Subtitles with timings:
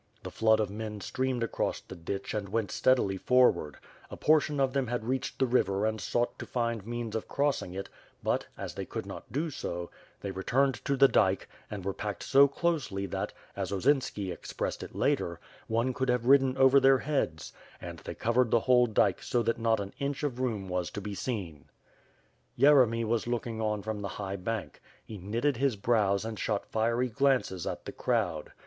[0.23, 3.77] The flood of men streamed across the ditch and went steadily for ward;
[4.09, 7.75] a portion of them had reached the river and sought to find means of crossing
[7.75, 7.87] it
[8.23, 9.91] but, as they could not do so,
[10.21, 14.95] they returned to the dike, and were packed so closely that, as Osinski expressed it
[14.95, 17.77] later, one could have ridden over 25 386 ^^^^^^^^^^^ SWORD.
[17.77, 20.67] their heads; and they covered the whole dike so that not an inch of room
[20.67, 21.65] was to be seen.
[22.57, 24.81] Yeremy was looking on from the high bank.
[25.05, 28.51] He knitted his brows and shot fiery glances at the crowd.